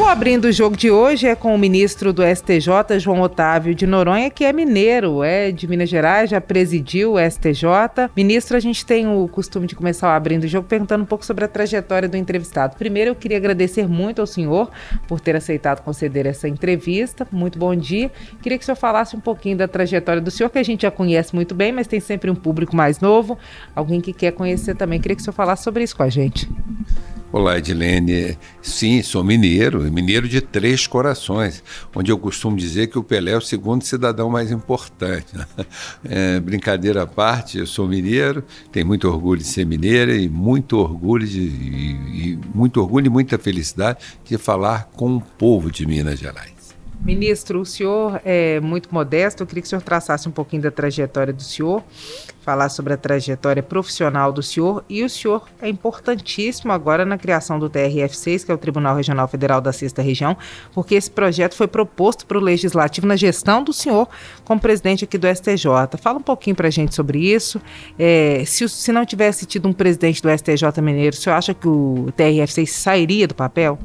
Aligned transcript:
O 0.00 0.04
Abrindo 0.06 0.46
o 0.46 0.52
Jogo 0.52 0.78
de 0.78 0.90
hoje 0.90 1.26
é 1.26 1.34
com 1.34 1.54
o 1.54 1.58
ministro 1.58 2.10
do 2.10 2.22
STJ, 2.22 2.98
João 2.98 3.20
Otávio 3.20 3.74
de 3.74 3.86
Noronha, 3.86 4.30
que 4.30 4.46
é 4.46 4.52
mineiro, 4.52 5.22
é 5.22 5.52
de 5.52 5.68
Minas 5.68 5.90
Gerais, 5.90 6.30
já 6.30 6.40
presidiu 6.40 7.12
o 7.12 7.18
STJ. 7.18 8.08
Ministro, 8.16 8.56
a 8.56 8.60
gente 8.60 8.84
tem 8.84 9.06
o 9.06 9.28
costume 9.28 9.66
de 9.66 9.76
começar 9.76 10.08
o 10.08 10.10
Abrindo 10.10 10.44
o 10.44 10.48
Jogo 10.48 10.66
perguntando 10.66 11.02
um 11.02 11.06
pouco 11.06 11.24
sobre 11.26 11.44
a 11.44 11.48
trajetória 11.48 12.08
do 12.08 12.16
entrevistado. 12.16 12.76
Primeiro, 12.76 13.10
eu 13.10 13.14
queria 13.14 13.36
agradecer 13.36 13.86
muito 13.86 14.22
ao 14.22 14.26
senhor 14.26 14.70
por 15.06 15.20
ter 15.20 15.36
aceitado 15.36 15.82
conceder 15.82 16.24
essa 16.24 16.48
entrevista. 16.48 17.28
Muito 17.30 17.58
bom 17.58 17.76
dia. 17.76 18.10
Queria 18.40 18.56
que 18.56 18.62
o 18.62 18.64
senhor 18.64 18.76
falasse 18.76 19.14
um 19.14 19.20
pouquinho 19.20 19.58
da 19.58 19.68
trajetória 19.68 20.22
do 20.22 20.30
senhor, 20.30 20.48
que 20.48 20.58
a 20.58 20.62
gente 20.62 20.80
já 20.80 20.90
conhece 20.90 21.34
muito 21.34 21.54
bem, 21.54 21.72
mas 21.72 21.86
tem 21.86 22.00
sempre 22.00 22.30
um 22.30 22.34
público 22.34 22.74
mais 22.74 23.00
novo, 23.00 23.38
alguém 23.76 24.00
que 24.00 24.14
quer 24.14 24.32
conhecer 24.32 24.74
também. 24.74 24.98
Queria 24.98 25.14
que 25.14 25.20
o 25.20 25.24
senhor 25.24 25.34
falasse 25.34 25.62
sobre 25.62 25.84
isso 25.84 25.94
com 25.94 26.02
a 26.02 26.08
gente. 26.08 26.48
Olá, 27.32 27.58
Edilene. 27.58 28.36
Sim, 28.60 29.04
sou 29.04 29.22
mineiro, 29.22 29.80
mineiro 29.92 30.28
de 30.28 30.40
três 30.40 30.88
corações, 30.88 31.62
onde 31.94 32.10
eu 32.10 32.18
costumo 32.18 32.56
dizer 32.56 32.88
que 32.88 32.98
o 32.98 33.04
Pelé 33.04 33.30
é 33.30 33.36
o 33.36 33.40
segundo 33.40 33.84
cidadão 33.84 34.28
mais 34.28 34.50
importante. 34.50 35.32
É, 36.02 36.40
brincadeira 36.40 37.02
à 37.02 37.06
parte, 37.06 37.58
eu 37.58 37.66
sou 37.66 37.86
mineiro, 37.86 38.42
tenho 38.72 38.86
muito 38.86 39.06
orgulho 39.06 39.40
de 39.40 39.46
ser 39.46 39.64
mineira 39.64 40.12
e 40.12 40.28
muito 40.28 40.76
orgulho 40.78 41.26
de, 41.26 41.40
e, 41.40 42.32
e 42.32 42.38
muito 42.54 42.80
orgulho 42.80 43.06
e 43.06 43.10
muita 43.10 43.38
felicidade 43.38 43.98
de 44.24 44.38
falar 44.38 44.88
com 44.96 45.16
o 45.16 45.20
povo 45.20 45.70
de 45.70 45.86
Minas 45.86 46.18
Gerais. 46.18 46.74
Ministro, 47.00 47.60
o 47.60 47.66
senhor 47.66 48.20
é 48.24 48.60
muito 48.60 48.92
modesto, 48.92 49.42
eu 49.42 49.46
queria 49.46 49.62
que 49.62 49.66
o 49.66 49.70
senhor 49.70 49.80
traçasse 49.82 50.28
um 50.28 50.32
pouquinho 50.32 50.62
da 50.62 50.70
trajetória 50.70 51.32
do 51.32 51.42
senhor, 51.42 51.82
falar 52.40 52.68
sobre 52.68 52.94
a 52.94 52.96
trajetória 52.96 53.62
profissional 53.62 54.32
do 54.32 54.42
senhor, 54.42 54.84
e 54.88 55.04
o 55.04 55.10
senhor 55.10 55.46
é 55.60 55.68
importantíssimo 55.68 56.72
agora 56.72 57.04
na 57.04 57.18
criação 57.18 57.58
do 57.58 57.68
TRF6, 57.68 58.44
que 58.44 58.50
é 58.50 58.54
o 58.54 58.58
Tribunal 58.58 58.96
Regional 58.96 59.28
Federal 59.28 59.60
da 59.60 59.72
Sexta 59.72 60.02
Região, 60.02 60.36
porque 60.72 60.94
esse 60.94 61.10
projeto 61.10 61.54
foi 61.54 61.68
proposto 61.68 62.26
para 62.26 62.38
o 62.38 62.40
Legislativo 62.40 63.06
na 63.06 63.16
gestão 63.16 63.62
do 63.62 63.72
senhor 63.72 64.08
como 64.44 64.60
presidente 64.60 65.04
aqui 65.04 65.18
do 65.18 65.26
STJ. 65.26 65.98
Fala 66.00 66.18
um 66.18 66.22
pouquinho 66.22 66.56
para 66.56 66.68
a 66.68 66.70
gente 66.70 66.94
sobre 66.94 67.18
isso. 67.18 67.60
É, 67.98 68.42
se, 68.46 68.68
se 68.68 68.92
não 68.92 69.04
tivesse 69.04 69.44
tido 69.46 69.68
um 69.68 69.72
presidente 69.72 70.22
do 70.22 70.28
STJ 70.30 70.80
Mineiro, 70.82 71.14
o 71.14 71.18
senhor 71.18 71.36
acha 71.36 71.52
que 71.52 71.68
o 71.68 72.08
TRF6 72.16 72.66
sairia 72.66 73.28
do 73.28 73.34
papel? 73.34 73.78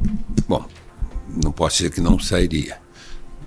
Bom, 0.48 0.66
não 1.44 1.52
posso 1.52 1.78
dizer 1.78 1.90
que 1.92 2.02
não 2.02 2.18
sairia 2.18 2.85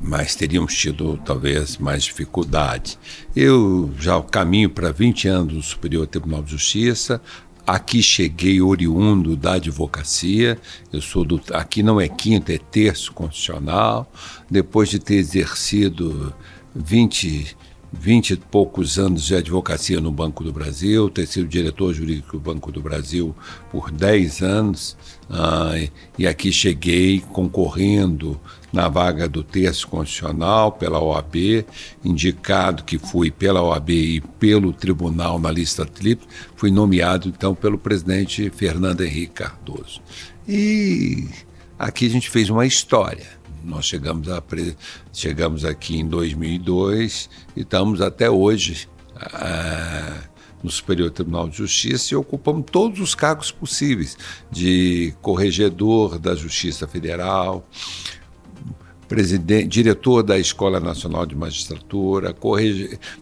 mas 0.00 0.34
teríamos 0.34 0.74
tido 0.74 1.18
talvez 1.24 1.76
mais 1.78 2.04
dificuldade. 2.04 2.98
Eu 3.34 3.92
já 3.98 4.20
caminho 4.22 4.70
para 4.70 4.92
20 4.92 5.28
anos 5.28 5.54
no 5.54 5.62
Superior 5.62 6.06
Tribunal 6.06 6.42
de 6.42 6.52
Justiça. 6.52 7.20
Aqui 7.66 8.02
cheguei 8.02 8.62
oriundo 8.62 9.36
da 9.36 9.54
advocacia. 9.54 10.58
Eu 10.92 11.02
sou 11.02 11.24
do 11.24 11.40
aqui 11.52 11.82
não 11.82 12.00
é 12.00 12.08
quinto, 12.08 12.50
é 12.50 12.58
terço 12.58 13.12
constitucional. 13.12 14.10
Depois 14.50 14.88
de 14.88 14.98
ter 14.98 15.16
exercido 15.16 16.34
20 16.74 17.56
20 17.92 18.30
e 18.30 18.36
poucos 18.36 18.98
anos 18.98 19.24
de 19.24 19.34
advocacia 19.34 20.00
no 20.00 20.12
Banco 20.12 20.44
do 20.44 20.52
Brasil, 20.52 21.08
ter 21.08 21.26
sido 21.26 21.48
diretor 21.48 21.94
jurídico 21.94 22.32
do 22.32 22.40
Banco 22.40 22.70
do 22.70 22.80
Brasil 22.80 23.34
por 23.70 23.90
10 23.90 24.42
anos, 24.42 24.96
ah, 25.30 25.72
e 26.18 26.26
aqui 26.26 26.52
cheguei 26.52 27.20
concorrendo 27.20 28.38
na 28.72 28.88
vaga 28.88 29.26
do 29.26 29.42
terço 29.42 29.88
constitucional 29.88 30.72
pela 30.72 31.00
OAB, 31.00 31.64
indicado 32.04 32.84
que 32.84 32.98
fui 32.98 33.30
pela 33.30 33.62
OAB 33.62 33.90
e 33.90 34.20
pelo 34.20 34.72
tribunal 34.72 35.38
na 35.38 35.50
lista 35.50 35.86
tríplice, 35.86 36.28
fui 36.56 36.70
nomeado 36.70 37.28
então 37.28 37.54
pelo 37.54 37.78
presidente 37.78 38.50
Fernando 38.50 39.02
Henrique 39.02 39.34
Cardoso. 39.34 40.02
E 40.46 41.28
aqui 41.78 42.06
a 42.06 42.10
gente 42.10 42.28
fez 42.28 42.50
uma 42.50 42.66
história 42.66 43.37
nós 43.68 43.84
chegamos, 43.84 44.28
a, 44.28 44.42
chegamos 45.12 45.64
aqui 45.64 45.98
em 45.98 46.08
2002 46.08 47.28
e 47.54 47.60
estamos 47.60 48.00
até 48.00 48.30
hoje 48.30 48.88
ah, 49.14 50.22
no 50.62 50.70
Superior 50.70 51.10
Tribunal 51.10 51.48
de 51.48 51.58
Justiça 51.58 52.14
e 52.14 52.16
ocupamos 52.16 52.64
todos 52.70 52.98
os 52.98 53.14
cargos 53.14 53.52
possíveis, 53.52 54.16
de 54.50 55.14
corregedor 55.20 56.18
da 56.18 56.34
Justiça 56.34 56.88
Federal, 56.88 57.68
diretor 59.66 60.22
da 60.22 60.38
Escola 60.38 60.78
Nacional 60.78 61.24
de 61.24 61.34
Magistratura, 61.34 62.36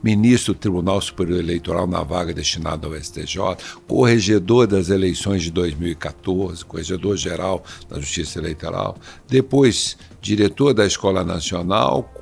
ministro 0.03 0.53
do 0.53 0.59
Tribunal 0.59 1.01
Superior 1.01 1.39
Eleitoral 1.39 1.87
na 1.87 2.03
vaga 2.03 2.35
destinada 2.35 2.87
ao 2.87 2.95
STJ, 2.95 3.39
corregedor 3.87 4.67
das 4.67 4.89
eleições 4.89 5.43
de 5.43 5.51
2014, 5.51 6.65
corregedor 6.65 7.17
geral 7.17 7.63
da 7.89 8.01
Justiça 8.01 8.39
Eleitoral, 8.39 8.97
depois 9.29 9.97
diretor 10.21 10.75
da 10.75 10.85
Escola 10.85 11.23
Nacional 11.23 12.13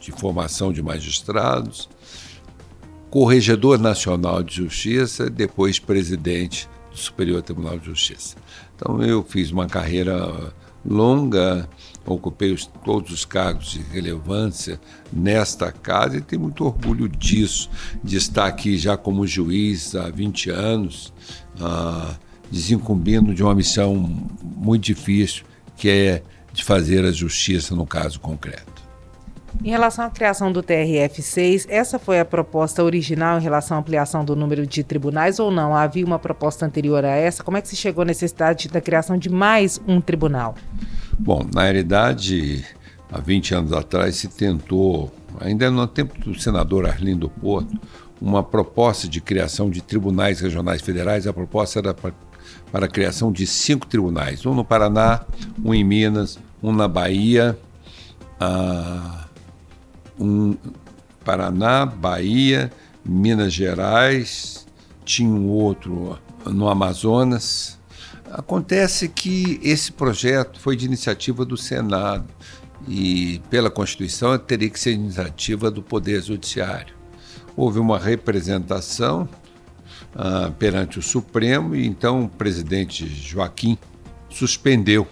de 0.00 0.10
Formação 0.12 0.72
de 0.72 0.82
Magistrados, 0.82 1.88
corregedor 3.10 3.78
nacional 3.78 4.42
de 4.42 4.56
Justiça, 4.56 5.30
depois 5.30 5.78
presidente 5.78 6.68
do 6.90 6.96
Superior 6.96 7.42
Tribunal 7.42 7.78
de 7.78 7.86
Justiça. 7.86 8.36
Então 8.74 9.02
eu 9.02 9.22
fiz 9.22 9.50
uma 9.50 9.66
carreira 9.66 10.52
longa, 10.84 11.68
ocupei 12.12 12.52
os, 12.52 12.66
todos 12.66 13.10
os 13.10 13.24
cargos 13.24 13.70
de 13.70 13.82
relevância 13.82 14.80
nesta 15.12 15.72
casa 15.72 16.18
e 16.18 16.20
tenho 16.20 16.42
muito 16.42 16.64
orgulho 16.64 17.08
disso, 17.08 17.70
de 18.02 18.16
estar 18.16 18.46
aqui 18.46 18.76
já 18.76 18.96
como 18.96 19.26
juiz 19.26 19.94
há 19.94 20.10
20 20.10 20.50
anos, 20.50 21.12
ah, 21.60 22.14
desincumbindo 22.50 23.34
de 23.34 23.42
uma 23.42 23.54
missão 23.54 23.94
muito 24.42 24.84
difícil, 24.84 25.44
que 25.76 25.88
é 25.88 26.22
de 26.52 26.62
fazer 26.62 27.04
a 27.04 27.10
justiça 27.10 27.74
no 27.74 27.86
caso 27.86 28.20
concreto. 28.20 28.74
Em 29.62 29.70
relação 29.70 30.04
à 30.04 30.10
criação 30.10 30.50
do 30.50 30.62
TRF6, 30.62 31.66
essa 31.68 31.98
foi 31.98 32.18
a 32.18 32.24
proposta 32.24 32.82
original 32.82 33.38
em 33.38 33.42
relação 33.42 33.76
à 33.76 33.80
ampliação 33.80 34.24
do 34.24 34.34
número 34.34 34.66
de 34.66 34.82
tribunais 34.82 35.38
ou 35.38 35.50
não? 35.50 35.74
Havia 35.74 36.04
uma 36.04 36.18
proposta 36.18 36.66
anterior 36.66 37.04
a 37.04 37.10
essa? 37.10 37.42
Como 37.42 37.56
é 37.56 37.62
que 37.62 37.68
se 37.68 37.76
chegou 37.76 38.02
à 38.02 38.04
necessidade 38.04 38.68
da 38.68 38.80
criação 38.80 39.16
de 39.16 39.30
mais 39.30 39.80
um 39.86 40.00
tribunal? 40.00 40.54
Bom, 41.18 41.46
na 41.54 41.62
realidade, 41.62 42.64
há 43.10 43.20
20 43.20 43.54
anos 43.54 43.72
atrás 43.72 44.16
se 44.16 44.28
tentou, 44.28 45.12
ainda 45.40 45.70
no 45.70 45.86
tempo 45.86 46.18
do 46.18 46.38
senador 46.38 46.86
Arlindo 46.86 47.28
Porto, 47.28 47.78
uma 48.20 48.42
proposta 48.42 49.08
de 49.08 49.20
criação 49.20 49.70
de 49.70 49.82
tribunais 49.82 50.40
regionais 50.40 50.82
federais. 50.82 51.26
A 51.26 51.32
proposta 51.32 51.78
era 51.78 51.94
para, 51.94 52.12
para 52.72 52.86
a 52.86 52.88
criação 52.88 53.30
de 53.30 53.46
cinco 53.46 53.86
tribunais, 53.86 54.44
um 54.44 54.54
no 54.54 54.64
Paraná, 54.64 55.24
um 55.62 55.72
em 55.72 55.84
Minas, 55.84 56.38
um 56.62 56.72
na 56.72 56.88
Bahia, 56.88 57.58
uh, 58.40 59.24
um 60.18 60.56
Paraná, 61.24 61.86
Bahia, 61.86 62.72
Minas 63.04 63.52
Gerais, 63.52 64.66
tinha 65.04 65.28
um 65.28 65.48
outro 65.48 66.18
no 66.46 66.68
Amazonas, 66.68 67.78
Acontece 68.34 69.08
que 69.08 69.60
esse 69.62 69.92
projeto 69.92 70.58
foi 70.58 70.74
de 70.74 70.84
iniciativa 70.84 71.44
do 71.44 71.56
Senado 71.56 72.26
e, 72.88 73.40
pela 73.48 73.70
Constituição, 73.70 74.36
teria 74.36 74.68
que 74.68 74.78
ser 74.78 74.90
iniciativa 74.90 75.70
do 75.70 75.80
Poder 75.80 76.20
Judiciário. 76.20 76.96
Houve 77.56 77.78
uma 77.78 77.96
representação 77.96 79.28
ah, 80.16 80.50
perante 80.58 80.98
o 80.98 81.02
Supremo 81.02 81.76
e 81.76 81.86
então 81.86 82.24
o 82.24 82.28
presidente 82.28 83.06
Joaquim 83.06 83.78
suspendeu, 84.28 85.06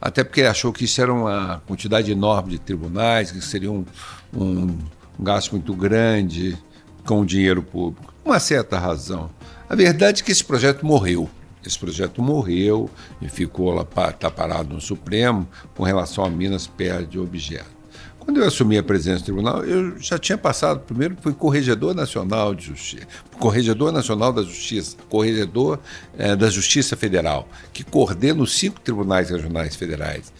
até 0.00 0.22
porque 0.22 0.42
achou 0.42 0.72
que 0.72 0.84
isso 0.84 1.02
era 1.02 1.12
uma 1.12 1.60
quantidade 1.66 2.12
enorme 2.12 2.52
de 2.52 2.60
tribunais, 2.60 3.32
que 3.32 3.40
seria 3.40 3.72
um, 3.72 3.84
um, 4.32 4.78
um 5.18 5.24
gasto 5.24 5.50
muito 5.50 5.74
grande 5.74 6.56
com 7.04 7.22
o 7.22 7.26
dinheiro 7.26 7.60
público. 7.60 8.14
Uma 8.24 8.38
certa 8.38 8.78
razão. 8.78 9.28
A 9.68 9.74
verdade 9.74 10.22
é 10.22 10.24
que 10.24 10.30
esse 10.30 10.44
projeto 10.44 10.86
morreu. 10.86 11.28
Esse 11.64 11.78
projeto 11.78 12.22
morreu 12.22 12.90
e 13.20 13.28
ficou 13.28 13.72
lá, 13.72 13.86
está 14.08 14.30
parado 14.30 14.74
no 14.74 14.80
Supremo, 14.80 15.48
com 15.74 15.82
relação 15.82 16.24
a 16.24 16.30
Minas 16.30 16.66
perde 16.66 17.18
objeto. 17.18 17.82
Quando 18.24 18.40
eu 18.40 18.46
assumi 18.46 18.78
a 18.78 18.82
presidência 18.84 19.20
do 19.20 19.24
tribunal, 19.24 19.64
eu 19.64 19.98
já 19.98 20.16
tinha 20.16 20.38
passado, 20.38 20.80
primeiro 20.80 21.16
fui 21.20 21.32
corregedor 21.32 21.92
nacional 21.92 22.54
de 22.54 22.66
justiça, 22.66 23.06
corregedor 23.36 23.90
nacional 23.90 24.32
da 24.32 24.42
justiça, 24.42 24.96
corregedor 25.08 25.80
eh, 26.16 26.36
da 26.36 26.48
Justiça 26.48 26.96
Federal, 26.96 27.48
que 27.72 27.82
coordena 27.82 28.40
os 28.40 28.56
cinco 28.56 28.80
tribunais 28.80 29.28
regionais 29.30 29.74
federais. 29.74 30.32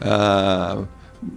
Ah, 0.00 0.84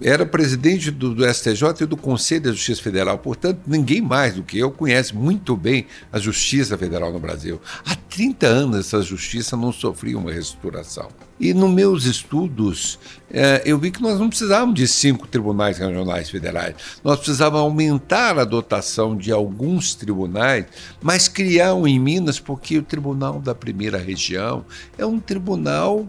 era 0.00 0.24
presidente 0.26 0.90
do, 0.90 1.14
do, 1.14 1.24
STJ 1.26 1.82
e 1.82 1.86
do 1.86 1.96
Conselho 1.96 2.42
da 2.42 2.52
Justiça 2.52 2.82
Federal. 2.82 3.18
Portanto, 3.18 3.60
ninguém 3.66 4.00
mais 4.00 4.34
do 4.34 4.42
que 4.42 4.58
eu 4.58 4.70
conhece 4.70 5.14
muito 5.14 5.56
bem 5.56 5.86
a 6.12 6.18
Justiça 6.18 6.76
Federal 6.76 7.12
no 7.12 7.18
Brasil. 7.18 7.60
Há 7.84 7.94
30 7.94 8.46
anos 8.46 8.78
essa 8.78 9.02
justiça 9.02 9.56
não 9.56 9.72
sofria 9.72 10.18
uma 10.18 10.32
reestruturação. 10.32 11.08
E 11.40 11.54
nos 11.54 11.70
meus 11.70 12.04
estudos, 12.04 12.98
é, 13.30 13.62
eu 13.64 13.78
vi 13.78 13.92
que 13.92 14.02
nós 14.02 14.18
não 14.18 14.28
precisávamos 14.28 14.74
de 14.74 14.88
cinco 14.88 15.26
tribunais 15.26 15.78
regionais 15.78 16.28
federais. 16.28 16.74
Nós 17.04 17.18
precisávamos 17.18 17.62
aumentar 17.62 18.38
a 18.38 18.44
dotação 18.44 19.16
de 19.16 19.30
alguns 19.30 19.94
tribunais, 19.94 20.66
mas 21.00 21.28
criar 21.28 21.74
um 21.74 21.86
em 21.86 21.98
Minas, 22.00 22.40
porque 22.40 22.78
o 22.78 22.82
Tribunal 22.82 23.40
da 23.40 23.54
Primeira 23.54 23.98
Região 23.98 24.64
é 24.96 25.06
um 25.06 25.20
tribunal 25.20 26.06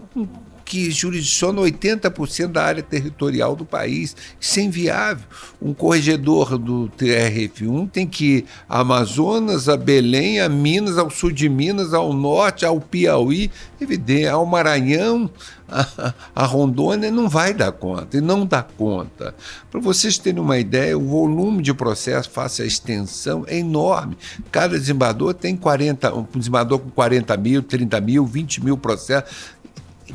que 0.69 0.91
jurisdiciona 0.91 1.61
80% 1.61 2.51
da 2.51 2.63
área 2.63 2.83
territorial 2.83 3.55
do 3.55 3.65
país. 3.65 4.15
Isso 4.39 4.59
é 4.59 4.63
inviável. 4.63 5.25
Um 5.59 5.73
corregedor 5.73 6.59
do 6.59 6.91
TRF1 6.95 7.89
tem 7.89 8.05
que 8.05 8.25
ir 8.25 8.45
a 8.69 8.81
Amazonas, 8.81 9.67
a 9.67 9.75
Belém, 9.75 10.39
a 10.39 10.47
Minas, 10.47 10.99
ao 10.99 11.09
sul 11.09 11.31
de 11.31 11.49
Minas, 11.49 11.91
ao 11.91 12.13
norte, 12.13 12.67
ao 12.67 12.79
Piauí, 12.79 13.49
evidente, 13.81 14.27
ao 14.27 14.45
Maranhão, 14.45 15.31
a, 15.71 16.13
a 16.35 16.45
Rondônia 16.45 17.11
não 17.11 17.29
vai 17.29 17.53
dar 17.53 17.71
conta, 17.71 18.17
e 18.17 18.21
não 18.21 18.45
dá 18.45 18.63
conta. 18.63 19.35
Para 19.69 19.79
vocês 19.79 20.17
terem 20.17 20.41
uma 20.41 20.57
ideia, 20.57 20.97
o 20.97 21.07
volume 21.07 21.61
de 21.61 21.73
processo 21.73 22.29
face 22.29 22.61
à 22.61 22.65
extensão 22.65 23.43
é 23.47 23.57
enorme. 23.57 24.17
Cada 24.51 24.77
desembargador 24.79 25.33
tem 25.33 25.55
40, 25.55 26.13
um 26.13 26.27
desembargador 26.35 26.79
com 26.79 26.89
40 26.89 27.37
mil, 27.37 27.61
30 27.61 28.01
mil, 28.01 28.25
20 28.25 28.63
mil 28.63 28.77
processos. 28.77 29.58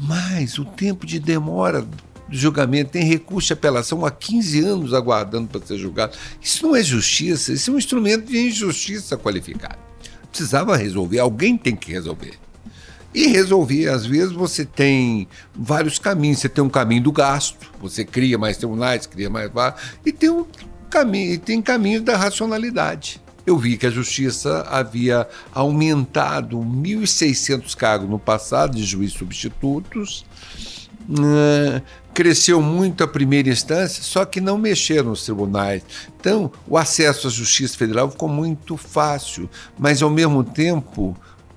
Mas 0.00 0.58
o 0.58 0.64
tempo 0.64 1.06
de 1.06 1.18
demora 1.18 1.82
do 2.28 2.36
julgamento, 2.36 2.92
tem 2.92 3.04
recurso 3.04 3.48
de 3.48 3.52
apelação 3.52 4.04
há 4.04 4.10
15 4.10 4.64
anos 4.64 4.94
aguardando 4.94 5.48
para 5.48 5.64
ser 5.64 5.78
julgado. 5.78 6.16
Isso 6.40 6.66
não 6.66 6.74
é 6.74 6.82
justiça, 6.82 7.52
isso 7.52 7.70
é 7.70 7.74
um 7.74 7.78
instrumento 7.78 8.26
de 8.26 8.48
injustiça 8.48 9.16
qualificada. 9.16 9.78
Precisava 10.30 10.76
resolver, 10.76 11.18
alguém 11.18 11.56
tem 11.56 11.76
que 11.76 11.92
resolver. 11.92 12.34
E 13.14 13.28
resolver, 13.28 13.88
às 13.88 14.04
vezes 14.04 14.32
você 14.32 14.64
tem 14.64 15.28
vários 15.54 16.00
caminhos. 16.00 16.40
Você 16.40 16.48
tem 16.48 16.64
um 16.64 16.68
caminho 16.68 17.04
do 17.04 17.12
gasto, 17.12 17.70
você 17.80 18.04
cria 18.04 18.36
mais 18.36 18.56
tribunais, 18.56 19.06
cria 19.06 19.30
mais 19.30 19.52
e 20.04 20.10
tem 20.10 20.30
um 20.30 20.44
caminho, 20.90 21.38
tem 21.38 21.62
caminho 21.62 22.02
da 22.02 22.16
racionalidade 22.16 23.23
eu 23.46 23.58
vi 23.58 23.76
que 23.76 23.86
a 23.86 23.90
justiça 23.90 24.66
havia 24.70 25.28
aumentado 25.52 26.58
1.600 26.58 27.76
cargos 27.76 28.08
no 28.08 28.18
passado 28.18 28.76
de 28.76 28.84
juízes 28.84 29.16
substitutos, 29.16 30.24
uh, 31.10 31.82
cresceu 32.14 32.62
muito 32.62 33.04
a 33.04 33.08
primeira 33.08 33.50
instância, 33.50 34.02
só 34.02 34.24
que 34.24 34.40
não 34.40 34.56
mexeram 34.56 35.10
nos 35.10 35.24
tribunais. 35.24 35.82
Então, 36.18 36.50
o 36.66 36.78
acesso 36.78 37.26
à 37.26 37.30
justiça 37.30 37.76
federal 37.76 38.10
ficou 38.10 38.28
muito 38.28 38.76
fácil, 38.76 39.50
mas 39.78 40.02
ao 40.02 40.10
mesmo 40.10 40.42
tempo. 40.42 41.16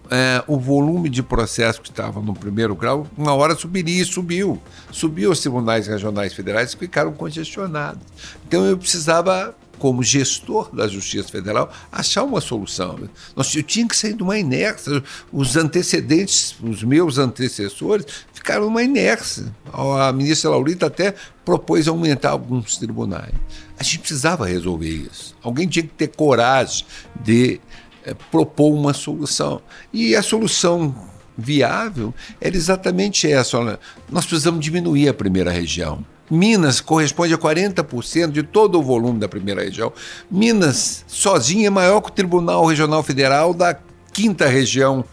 É, 0.09 0.41
o 0.47 0.57
volume 0.57 1.09
de 1.09 1.21
processos 1.21 1.81
que 1.81 1.89
estava 1.89 2.21
no 2.21 2.33
primeiro 2.33 2.73
grau, 2.73 3.05
uma 3.17 3.33
hora 3.33 3.53
subiria 3.57 4.01
e 4.01 4.05
subiu. 4.05 4.57
Subiu 4.89 5.31
os 5.31 5.41
tribunais 5.41 5.85
regionais 5.85 6.31
federais 6.31 6.73
que 6.73 6.79
ficaram 6.79 7.11
congestionados. 7.11 8.01
Então 8.47 8.63
eu 8.63 8.77
precisava 8.77 9.53
como 9.79 10.03
gestor 10.03 10.73
da 10.75 10.87
Justiça 10.87 11.29
Federal, 11.29 11.71
achar 11.91 12.23
uma 12.23 12.41
solução. 12.41 12.99
Nós, 13.35 13.53
eu 13.55 13.63
tinha 13.63 13.87
que 13.87 13.95
sair 13.95 14.13
de 14.13 14.23
uma 14.23 14.37
inércia. 14.37 15.03
Os 15.31 15.55
antecedentes, 15.55 16.55
os 16.61 16.83
meus 16.83 17.17
antecessores, 17.17 18.05
ficaram 18.33 18.65
numa 18.65 18.83
inércia. 18.83 19.45
A 19.71 20.11
ministra 20.11 20.49
Laurita 20.49 20.87
até 20.87 21.13
propôs 21.43 21.87
aumentar 21.87 22.31
alguns 22.31 22.77
tribunais. 22.77 23.33
A 23.79 23.83
gente 23.83 23.99
precisava 23.99 24.47
resolver 24.47 24.89
isso. 24.89 25.35
Alguém 25.43 25.67
tinha 25.67 25.83
que 25.83 25.93
ter 25.93 26.07
coragem 26.07 26.85
de 27.23 27.59
é, 28.03 28.13
propor 28.13 28.73
uma 28.73 28.93
solução. 28.93 29.61
E 29.93 30.15
a 30.15 30.23
solução 30.23 30.95
viável 31.37 32.13
era 32.41 32.55
exatamente 32.55 33.31
essa. 33.31 33.57
Olha, 33.57 33.79
nós 34.09 34.25
precisamos 34.25 34.63
diminuir 34.63 35.09
a 35.09 35.13
primeira 35.13 35.51
região. 35.51 36.03
Minas 36.29 36.81
corresponde 36.81 37.33
a 37.33 37.37
40% 37.37 38.31
de 38.31 38.43
todo 38.43 38.79
o 38.79 38.83
volume 38.83 39.19
da 39.19 39.27
primeira 39.27 39.63
região. 39.63 39.93
Minas, 40.29 41.05
sozinha, 41.07 41.67
é 41.67 41.69
maior 41.69 42.01
que 42.01 42.09
o 42.09 42.13
Tribunal 42.13 42.65
Regional 42.65 43.01
Federal 43.01 43.53
da 43.53 43.77
quinta 44.11 44.47
região 44.47 45.05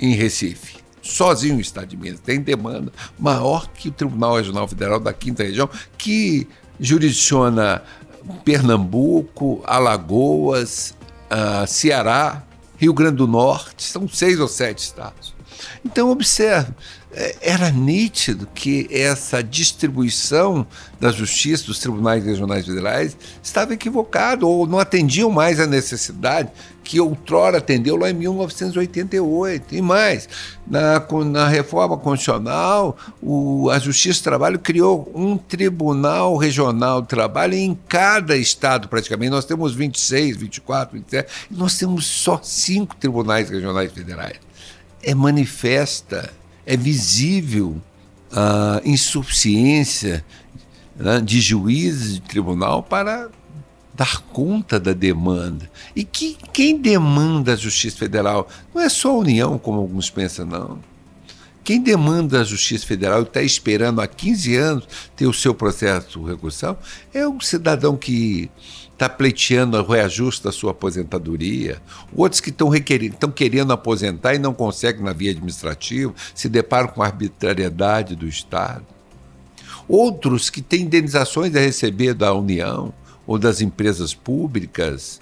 em 0.00 0.14
Recife. 0.14 0.78
Sozinho 1.02 1.56
o 1.56 1.60
Estado 1.60 1.88
de 1.88 1.96
Minas 1.96 2.20
tem 2.20 2.40
demanda 2.40 2.92
maior 3.18 3.68
que 3.68 3.88
o 3.88 3.92
Tribunal 3.92 4.36
Regional 4.36 4.68
Federal 4.68 5.00
da 5.00 5.12
quinta 5.12 5.42
região, 5.42 5.68
que 5.98 6.46
jurisdiciona 6.78 7.82
Pernambuco, 8.44 9.62
Alagoas, 9.64 10.94
uh, 11.30 11.66
Ceará, 11.66 12.42
Rio 12.76 12.92
Grande 12.94 13.16
do 13.16 13.26
Norte, 13.26 13.82
são 13.82 14.08
seis 14.08 14.38
ou 14.38 14.48
sete 14.48 14.78
estados. 14.78 15.34
Então, 15.84 16.10
observe, 16.10 16.72
era 17.40 17.70
nítido 17.70 18.48
que 18.54 18.88
essa 18.90 19.42
distribuição 19.42 20.66
da 21.00 21.10
justiça 21.10 21.66
dos 21.66 21.80
tribunais 21.80 22.24
regionais 22.24 22.66
federais 22.66 23.16
estava 23.42 23.74
equivocada 23.74 24.46
ou 24.46 24.66
não 24.66 24.78
atendiam 24.78 25.30
mais 25.30 25.58
a 25.58 25.66
necessidade 25.66 26.50
que 26.84 27.00
outrora 27.00 27.58
atendeu 27.58 27.96
lá 27.96 28.10
em 28.10 28.14
1988. 28.14 29.74
E 29.74 29.82
mais, 29.82 30.28
na, 30.66 31.04
na 31.24 31.48
reforma 31.48 31.96
constitucional, 31.96 32.96
o, 33.22 33.70
a 33.70 33.78
Justiça 33.78 34.20
do 34.20 34.24
Trabalho 34.24 34.58
criou 34.58 35.10
um 35.14 35.36
tribunal 35.36 36.36
regional 36.36 37.00
do 37.00 37.06
trabalho 37.06 37.54
em 37.54 37.78
cada 37.88 38.36
estado, 38.36 38.88
praticamente. 38.88 39.30
Nós 39.30 39.44
temos 39.44 39.74
26, 39.74 40.36
24, 40.36 40.96
27, 40.96 41.32
e 41.50 41.54
nós 41.54 41.78
temos 41.78 42.06
só 42.06 42.40
cinco 42.42 42.96
tribunais 42.96 43.50
regionais 43.50 43.92
federais. 43.92 44.38
É 45.02 45.14
manifesta 45.14 46.30
é 46.66 46.76
visível 46.76 47.80
a 48.32 48.80
insuficiência 48.84 50.24
né, 50.96 51.20
de 51.20 51.40
juízes 51.40 52.14
de 52.14 52.20
tribunal 52.20 52.82
para 52.82 53.28
dar 53.94 54.22
conta 54.32 54.78
da 54.78 54.92
demanda. 54.92 55.70
E 55.94 56.04
que, 56.04 56.36
quem 56.52 56.78
demanda 56.78 57.52
a 57.52 57.56
Justiça 57.56 57.96
Federal 57.96 58.48
não 58.74 58.80
é 58.82 58.88
só 58.88 59.10
a 59.10 59.18
União, 59.18 59.58
como 59.58 59.78
alguns 59.78 60.08
pensam, 60.08 60.46
não. 60.46 60.89
Quem 61.70 61.80
demanda 61.80 62.40
a 62.40 62.42
Justiça 62.42 62.84
Federal 62.84 63.20
e 63.20 63.22
está 63.22 63.40
esperando 63.40 64.00
há 64.00 64.06
15 64.08 64.56
anos 64.56 64.88
ter 65.14 65.28
o 65.28 65.32
seu 65.32 65.54
processo 65.54 66.18
de 66.18 66.26
recursão 66.26 66.76
é 67.14 67.28
um 67.28 67.38
cidadão 67.38 67.96
que 67.96 68.50
está 68.92 69.08
pleiteando 69.08 69.76
o 69.76 69.86
reajuste 69.86 70.42
da 70.42 70.50
sua 70.50 70.72
aposentadoria, 70.72 71.80
outros 72.12 72.40
que 72.40 72.50
estão 72.50 72.74
estão 72.74 73.30
querendo 73.30 73.72
aposentar 73.72 74.34
e 74.34 74.38
não 74.40 74.52
conseguem 74.52 75.04
na 75.04 75.12
via 75.12 75.30
administrativa, 75.30 76.12
se 76.34 76.48
deparam 76.48 76.88
com 76.88 77.04
a 77.04 77.06
arbitrariedade 77.06 78.16
do 78.16 78.26
Estado. 78.26 78.84
Outros 79.86 80.50
que 80.50 80.62
têm 80.62 80.82
indenizações 80.82 81.54
a 81.54 81.60
receber 81.60 82.14
da 82.14 82.34
União 82.34 82.92
ou 83.24 83.38
das 83.38 83.60
empresas 83.60 84.12
públicas. 84.12 85.20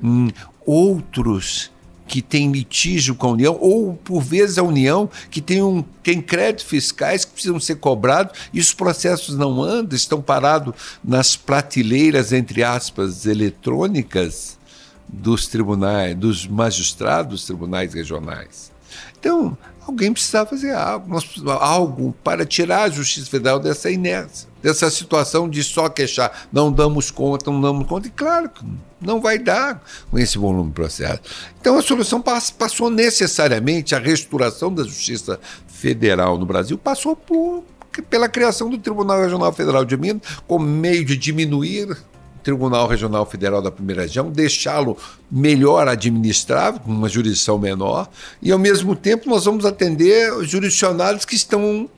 Hum, 0.00 0.28
outros 0.64 1.72
que 2.08 2.22
tem 2.22 2.50
litígio 2.50 3.14
com 3.14 3.28
a 3.28 3.32
União, 3.32 3.56
ou 3.60 3.94
por 3.94 4.20
vezes 4.20 4.58
a 4.58 4.62
União 4.62 5.08
que 5.30 5.40
tem, 5.40 5.62
um, 5.62 5.84
tem 6.02 6.20
créditos 6.20 6.64
fiscais 6.64 7.24
que 7.24 7.32
precisam 7.32 7.60
ser 7.60 7.76
cobrados 7.76 8.36
e 8.52 8.58
os 8.58 8.72
processos 8.72 9.36
não 9.36 9.62
andam, 9.62 9.94
estão 9.94 10.20
parados 10.22 10.74
nas 11.04 11.36
prateleiras, 11.36 12.32
entre 12.32 12.64
aspas, 12.64 13.26
eletrônicas 13.26 14.58
dos 15.06 15.46
tribunais, 15.46 16.16
dos 16.16 16.46
magistrados 16.46 17.30
dos 17.30 17.44
tribunais 17.44 17.94
regionais. 17.94 18.72
Então, 19.18 19.56
alguém 19.86 20.12
precisava 20.12 20.50
fazer 20.50 20.74
algo, 20.74 21.18
algo 21.60 22.14
para 22.22 22.44
tirar 22.44 22.82
a 22.82 22.90
Justiça 22.90 23.30
Federal 23.30 23.58
dessa 23.58 23.90
inércia, 23.90 24.48
dessa 24.62 24.90
situação 24.90 25.48
de 25.48 25.64
só 25.64 25.88
queixar, 25.88 26.46
não 26.52 26.70
damos 26.70 27.10
conta, 27.10 27.50
não 27.50 27.60
damos 27.60 27.86
conta, 27.86 28.06
e 28.06 28.10
claro 28.10 28.50
que 28.50 28.64
não 29.00 29.20
vai 29.20 29.38
dar 29.38 29.82
com 30.10 30.18
esse 30.18 30.36
volume 30.36 30.68
de 30.68 30.74
processo. 30.74 31.20
Então 31.60 31.76
a 31.76 31.82
solução 31.82 32.20
passou 32.20 32.90
necessariamente, 32.90 33.94
a 33.94 33.98
restauração 33.98 34.72
da 34.72 34.84
Justiça 34.84 35.40
Federal 35.66 36.38
no 36.38 36.44
Brasil 36.44 36.76
passou 36.76 37.16
por, 37.16 37.64
pela 38.10 38.28
criação 38.28 38.68
do 38.68 38.78
Tribunal 38.78 39.22
Regional 39.22 39.52
Federal 39.52 39.84
de 39.84 39.96
Minas, 39.96 40.22
como 40.46 40.66
meio 40.66 41.04
de 41.04 41.16
diminuir 41.16 41.96
Tribunal 42.42 42.86
Regional 42.86 43.26
Federal 43.26 43.60
da 43.60 43.70
Primeira 43.70 44.02
Região, 44.02 44.30
deixá-lo 44.30 44.96
melhor 45.30 45.88
administrável, 45.88 46.80
com 46.80 46.90
uma 46.92 47.08
jurisdição 47.08 47.58
menor, 47.58 48.08
e 48.40 48.50
ao 48.50 48.58
mesmo 48.58 48.94
tempo 48.94 49.28
nós 49.28 49.44
vamos 49.44 49.64
atender 49.64 50.32
os 50.32 50.48
jurisdicionários 50.48 51.24
que 51.24 51.34
estão 51.34 51.88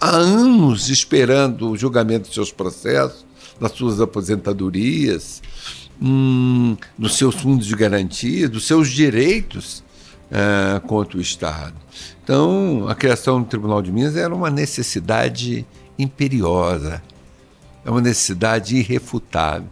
há 0.00 0.10
anos 0.10 0.88
esperando 0.88 1.70
o 1.70 1.76
julgamento 1.76 2.28
de 2.28 2.34
seus 2.34 2.50
processos, 2.50 3.24
das 3.60 3.72
suas 3.72 4.00
aposentadorias, 4.00 5.42
hum, 6.00 6.76
dos 6.98 7.16
seus 7.16 7.34
fundos 7.36 7.66
de 7.66 7.74
garantia, 7.76 8.48
dos 8.48 8.66
seus 8.66 8.88
direitos 8.88 9.84
uh, 10.30 10.80
contra 10.86 11.18
o 11.18 11.20
Estado. 11.20 11.74
Então, 12.22 12.86
a 12.88 12.94
criação 12.94 13.40
do 13.40 13.46
Tribunal 13.46 13.82
de 13.82 13.92
Minas 13.92 14.16
era 14.16 14.34
uma 14.34 14.50
necessidade 14.50 15.66
imperiosa 15.98 17.02
É 17.84 17.90
uma 17.90 18.00
necessidade 18.00 18.76
irrefutável. 18.76 19.68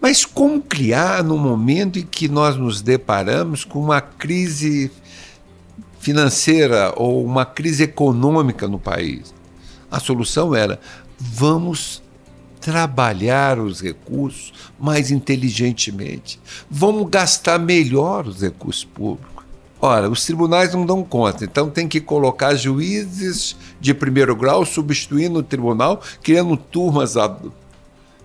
Mas 0.00 0.24
como 0.24 0.62
criar 0.62 1.24
no 1.24 1.36
momento 1.36 1.98
em 1.98 2.06
que 2.06 2.28
nós 2.28 2.56
nos 2.56 2.80
deparamos 2.80 3.64
com 3.64 3.80
uma 3.80 4.00
crise 4.00 4.90
financeira 5.98 6.92
ou 6.96 7.24
uma 7.24 7.44
crise 7.44 7.84
econômica 7.84 8.68
no 8.68 8.78
país? 8.78 9.34
A 9.90 9.98
solução 9.98 10.54
era: 10.54 10.78
vamos 11.18 12.02
trabalhar 12.60 13.58
os 13.58 13.80
recursos 13.80 14.52
mais 14.78 15.10
inteligentemente, 15.10 16.40
vamos 16.70 17.08
gastar 17.08 17.58
melhor 17.58 18.26
os 18.26 18.42
recursos 18.42 18.84
públicos. 18.84 19.37
Ora, 19.80 20.10
os 20.10 20.24
tribunais 20.24 20.74
não 20.74 20.84
dão 20.84 21.04
conta, 21.04 21.44
então 21.44 21.70
tem 21.70 21.86
que 21.86 22.00
colocar 22.00 22.54
juízes 22.56 23.56
de 23.80 23.94
primeiro 23.94 24.34
grau 24.34 24.64
substituindo 24.66 25.38
o 25.38 25.42
tribunal, 25.42 26.02
criando 26.20 26.56
turmas 26.56 27.14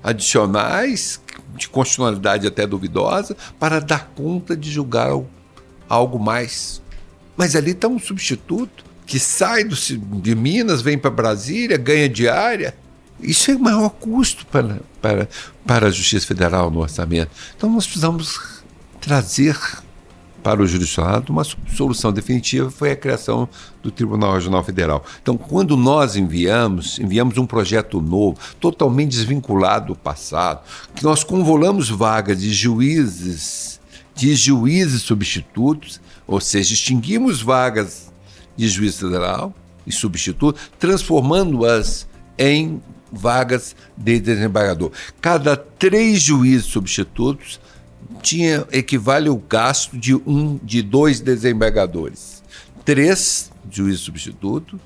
adicionais 0.03 1.21
de 1.55 1.69
constitucionalidade 1.69 2.47
até 2.47 2.65
duvidosa 2.65 3.37
para 3.59 3.79
dar 3.79 4.11
conta 4.15 4.57
de 4.57 4.71
julgar 4.71 5.11
algo 5.87 6.17
mais. 6.17 6.81
Mas 7.37 7.55
ali 7.55 7.71
está 7.71 7.87
um 7.87 7.99
substituto 7.99 8.83
que 9.05 9.19
sai 9.19 9.63
do, 9.63 9.75
de 9.75 10.33
Minas, 10.33 10.81
vem 10.81 10.97
para 10.97 11.11
Brasília, 11.11 11.77
ganha 11.77 12.09
diária. 12.09 12.75
Isso 13.19 13.51
é 13.51 13.55
o 13.55 13.59
maior 13.59 13.89
custo 13.89 14.45
para, 14.47 14.81
para, 15.01 15.29
para 15.65 15.87
a 15.87 15.91
Justiça 15.91 16.25
Federal 16.25 16.71
no 16.71 16.79
orçamento. 16.79 17.29
Então 17.55 17.69
nós 17.69 17.85
precisamos 17.85 18.63
trazer 18.99 19.57
para 20.43 20.61
o 20.61 20.67
jurisdicionado, 20.67 21.31
uma 21.31 21.43
solução 21.43 22.11
definitiva 22.11 22.69
foi 22.69 22.91
a 22.91 22.95
criação 22.95 23.47
do 23.81 23.89
Tribunal 23.89 24.33
Regional 24.33 24.63
Federal. 24.63 25.03
Então, 25.21 25.37
quando 25.37 25.77
nós 25.77 26.17
enviamos, 26.17 26.99
enviamos 26.99 27.37
um 27.37 27.45
projeto 27.45 28.01
novo, 28.01 28.37
totalmente 28.59 29.11
desvinculado 29.11 29.87
do 29.87 29.95
passado, 29.95 30.61
que 30.93 31.03
nós 31.03 31.23
convolamos 31.23 31.89
vagas 31.89 32.41
de 32.41 32.51
juízes, 32.51 33.79
de 34.13 34.35
juízes 34.35 35.01
substitutos, 35.01 36.01
ou 36.27 36.41
seja, 36.41 36.73
extinguimos 36.73 37.41
vagas 37.41 38.11
de 38.57 38.67
juiz 38.67 38.99
federal 38.99 39.53
e 39.87 39.91
substituto, 39.91 40.59
transformando-as 40.77 42.05
em 42.37 42.81
vagas 43.11 43.75
de 43.95 44.19
desembargador. 44.19 44.91
Cada 45.21 45.55
três 45.55 46.21
juízes 46.21 46.65
substitutos 46.65 47.59
tinha 48.21 48.65
equivale 48.71 49.29
o 49.29 49.37
gasto 49.37 49.97
de 49.97 50.15
um 50.15 50.59
de 50.63 50.81
dois 50.81 51.19
desembargadores. 51.19 52.43
Três 52.85 53.51
juízes 53.69 54.01
substitutos 54.01 54.79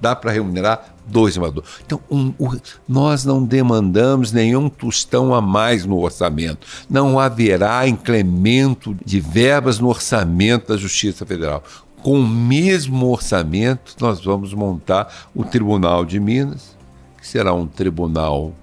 dá 0.00 0.16
para 0.16 0.32
remunerar 0.32 0.94
dois 1.06 1.34
desembargadores. 1.34 1.70
Então, 1.84 2.00
um, 2.10 2.32
um, 2.40 2.58
nós 2.88 3.24
não 3.24 3.44
demandamos 3.44 4.32
nenhum 4.32 4.68
tostão 4.68 5.34
a 5.34 5.40
mais 5.40 5.84
no 5.84 5.98
orçamento. 5.98 6.66
Não 6.88 7.18
haverá 7.18 7.86
incremento 7.86 8.96
de 9.04 9.20
verbas 9.20 9.78
no 9.78 9.88
orçamento 9.88 10.68
da 10.68 10.76
Justiça 10.76 11.26
Federal. 11.26 11.62
Com 12.02 12.20
o 12.20 12.26
mesmo 12.26 13.08
orçamento, 13.10 13.94
nós 14.00 14.24
vamos 14.24 14.54
montar 14.54 15.28
o 15.34 15.44
Tribunal 15.44 16.04
de 16.04 16.18
Minas, 16.18 16.74
que 17.20 17.26
será 17.28 17.52
um 17.52 17.66
tribunal 17.66 18.54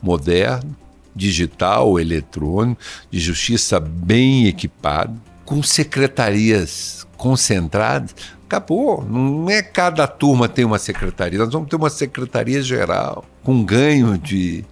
moderno, 0.00 0.74
digital, 1.16 1.98
eletrônico, 1.98 2.80
de 3.10 3.18
justiça 3.18 3.80
bem 3.80 4.46
equipado, 4.46 5.20
com 5.44 5.62
secretarias 5.62 7.06
concentradas. 7.16 8.14
Acabou, 8.44 9.02
não 9.02 9.50
é 9.50 9.60
cada 9.60 10.06
turma 10.06 10.48
tem 10.48 10.64
uma 10.64 10.78
secretaria, 10.78 11.38
nós 11.38 11.52
vamos 11.52 11.68
ter 11.68 11.74
uma 11.74 11.90
secretaria 11.90 12.62
geral, 12.62 13.24
com 13.42 13.64
ganho 13.64 14.16
de, 14.16 14.64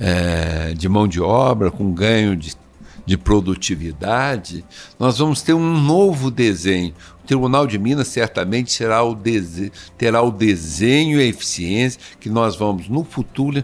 é, 0.00 0.72
de 0.74 0.88
mão 0.88 1.06
de 1.06 1.20
obra, 1.20 1.70
com 1.70 1.92
ganho 1.92 2.34
de, 2.34 2.54
de 3.04 3.18
produtividade. 3.18 4.64
Nós 4.98 5.18
vamos 5.18 5.42
ter 5.42 5.52
um 5.52 5.78
novo 5.78 6.30
desenho. 6.30 6.94
O 7.22 7.26
Tribunal 7.26 7.66
de 7.66 7.78
Minas 7.78 8.08
certamente 8.08 8.72
será 8.72 9.04
o 9.04 9.14
terá 9.98 10.22
o 10.22 10.30
desenho 10.30 11.20
e 11.20 11.24
a 11.24 11.26
eficiência 11.26 12.00
que 12.18 12.30
nós 12.30 12.56
vamos, 12.56 12.88
no 12.88 13.04
futuro, 13.04 13.62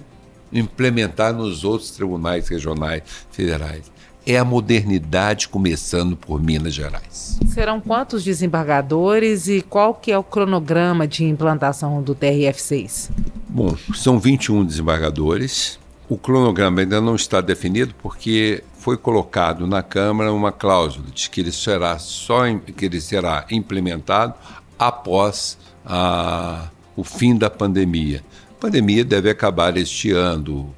implementar 0.54 1.34
nos 1.34 1.64
outros 1.64 1.90
tribunais 1.90 2.48
regionais 2.48 3.02
federais. 3.30 3.92
É 4.26 4.38
a 4.38 4.44
modernidade 4.44 5.48
começando 5.48 6.16
por 6.16 6.42
Minas 6.42 6.72
Gerais. 6.72 7.38
Serão 7.46 7.78
quantos 7.78 8.24
desembargadores 8.24 9.48
e 9.48 9.60
qual 9.60 9.92
que 9.92 10.10
é 10.10 10.16
o 10.16 10.22
cronograma 10.22 11.06
de 11.06 11.24
implantação 11.24 12.02
do 12.02 12.14
TRF6? 12.14 13.10
Bom, 13.46 13.76
são 13.94 14.18
21 14.18 14.64
desembargadores. 14.64 15.78
O 16.08 16.16
cronograma 16.16 16.80
ainda 16.80 17.02
não 17.02 17.16
está 17.16 17.42
definido 17.42 17.94
porque 18.02 18.62
foi 18.78 18.96
colocado 18.96 19.66
na 19.66 19.82
Câmara 19.82 20.32
uma 20.32 20.52
cláusula 20.52 21.06
de 21.12 21.28
que 21.28 21.40
ele 21.40 21.52
será 21.52 21.98
só 21.98 22.42
que 22.76 22.84
ele 22.86 23.00
será 23.00 23.44
implementado 23.50 24.34
após 24.78 25.58
a, 25.84 26.68
o 26.96 27.04
fim 27.04 27.36
da 27.36 27.50
pandemia 27.50 28.22
pandemia 28.64 29.04
deve 29.04 29.28
acabar 29.28 29.76
este 29.76 30.10
ano. 30.10 30.74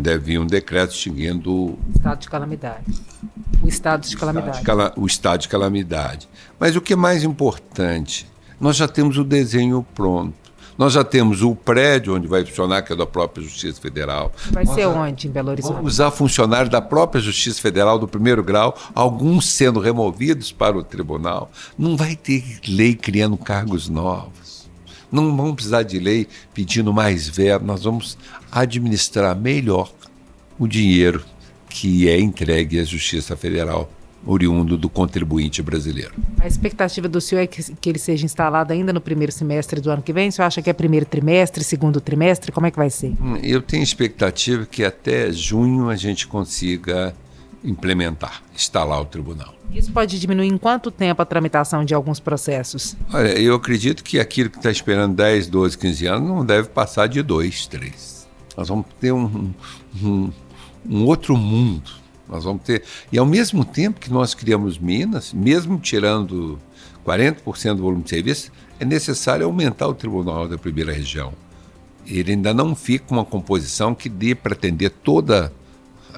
Deve 0.00 0.18
vir 0.18 0.38
um 0.38 0.46
decreto 0.46 0.92
extinguindo. 0.92 1.50
O 1.50 1.78
estado 1.94 2.20
de 2.20 2.28
calamidade. 2.28 2.84
O 3.62 3.68
estado 3.68 4.06
de 4.06 4.16
calamidade. 4.16 4.62
O 4.96 5.06
estado 5.06 5.40
de 5.40 5.48
calamidade. 5.48 6.28
Mas 6.60 6.76
o 6.76 6.80
que 6.80 6.92
é 6.92 6.96
mais 6.96 7.24
importante, 7.24 8.26
nós 8.60 8.76
já 8.76 8.86
temos 8.86 9.16
o 9.16 9.24
desenho 9.24 9.86
pronto. 9.94 10.34
Nós 10.76 10.92
já 10.92 11.02
temos 11.02 11.40
o 11.40 11.54
prédio 11.54 12.14
onde 12.14 12.26
vai 12.26 12.44
funcionar, 12.44 12.82
que 12.82 12.92
é 12.92 12.96
da 12.96 13.06
própria 13.06 13.42
Justiça 13.42 13.80
Federal. 13.80 14.30
Vai 14.50 14.64
Nós 14.64 14.74
ser 14.74 14.86
onde, 14.86 15.26
em 15.26 15.30
Belo 15.30 15.48
Horizonte? 15.48 15.72
Vamos 15.72 15.94
usar 15.94 16.10
funcionários 16.10 16.68
da 16.68 16.82
própria 16.82 17.18
Justiça 17.18 17.62
Federal 17.62 17.98
do 17.98 18.06
primeiro 18.06 18.44
grau, 18.44 18.76
alguns 18.94 19.46
sendo 19.46 19.80
removidos 19.80 20.52
para 20.52 20.76
o 20.76 20.84
tribunal. 20.84 21.50
Não 21.78 21.96
vai 21.96 22.14
ter 22.14 22.44
lei 22.68 22.94
criando 22.94 23.38
cargos 23.38 23.88
novos. 23.88 24.45
Não 25.10 25.36
vamos 25.36 25.54
precisar 25.54 25.82
de 25.82 25.98
lei 25.98 26.26
pedindo 26.52 26.92
mais 26.92 27.28
verba, 27.28 27.64
nós 27.64 27.84
vamos 27.84 28.18
administrar 28.50 29.36
melhor 29.36 29.92
o 30.58 30.66
dinheiro 30.66 31.24
que 31.68 32.08
é 32.08 32.18
entregue 32.18 32.80
à 32.80 32.84
Justiça 32.84 33.36
Federal, 33.36 33.90
oriundo 34.24 34.78
do 34.78 34.88
contribuinte 34.88 35.62
brasileiro. 35.62 36.14
A 36.40 36.46
expectativa 36.46 37.06
do 37.06 37.20
senhor 37.20 37.42
é 37.42 37.46
que, 37.46 37.62
que 37.74 37.88
ele 37.88 37.98
seja 37.98 38.24
instalado 38.24 38.72
ainda 38.72 38.92
no 38.92 39.00
primeiro 39.00 39.30
semestre 39.30 39.80
do 39.80 39.90
ano 39.90 40.02
que 40.02 40.12
vem? 40.12 40.28
O 40.28 40.32
senhor 40.32 40.46
acha 40.46 40.62
que 40.62 40.70
é 40.70 40.72
primeiro 40.72 41.04
trimestre, 41.04 41.62
segundo 41.62 42.00
trimestre? 42.00 42.50
Como 42.50 42.66
é 42.66 42.70
que 42.70 42.78
vai 42.78 42.88
ser? 42.88 43.12
Hum, 43.20 43.36
eu 43.42 43.60
tenho 43.60 43.82
expectativa 43.82 44.64
que 44.64 44.82
até 44.82 45.30
junho 45.30 45.88
a 45.88 45.96
gente 45.96 46.26
consiga 46.26 47.14
implementar, 47.66 48.42
instalar 48.54 49.00
o 49.00 49.04
tribunal. 49.04 49.54
Isso 49.72 49.92
pode 49.92 50.18
diminuir 50.18 50.46
em 50.46 50.56
quanto 50.56 50.90
tempo 50.90 51.20
a 51.20 51.24
tramitação 51.24 51.84
de 51.84 51.92
alguns 51.92 52.20
processos? 52.20 52.96
Olha, 53.12 53.38
eu 53.38 53.54
acredito 53.54 54.04
que 54.04 54.18
aquilo 54.20 54.48
que 54.48 54.56
está 54.56 54.70
esperando 54.70 55.14
10, 55.16 55.48
12, 55.48 55.76
15 55.76 56.06
anos 56.06 56.28
não 56.28 56.44
deve 56.44 56.68
passar 56.68 57.08
de 57.08 57.22
2, 57.22 57.66
3. 57.66 58.28
Nós 58.56 58.68
vamos 58.68 58.86
ter 59.00 59.12
um, 59.12 59.52
um, 60.02 60.32
um 60.88 61.04
outro 61.04 61.36
mundo. 61.36 61.90
Nós 62.28 62.44
vamos 62.44 62.62
ter. 62.62 62.82
E 63.12 63.18
ao 63.18 63.26
mesmo 63.26 63.64
tempo 63.64 64.00
que 64.00 64.10
nós 64.10 64.34
criamos 64.34 64.78
Minas, 64.78 65.32
mesmo 65.32 65.78
tirando 65.78 66.58
40% 67.04 67.74
do 67.74 67.82
volume 67.82 68.02
de 68.02 68.10
serviço, 68.10 68.50
é 68.80 68.84
necessário 68.84 69.46
aumentar 69.46 69.88
o 69.88 69.94
tribunal 69.94 70.48
da 70.48 70.56
primeira 70.56 70.92
região. 70.92 71.32
Ele 72.06 72.32
ainda 72.32 72.54
não 72.54 72.74
fica 72.74 73.12
uma 73.12 73.24
composição 73.24 73.94
que 73.94 74.08
dê 74.08 74.34
para 74.34 74.54
atender 74.54 74.90
toda 74.90 75.46
a 75.46 75.65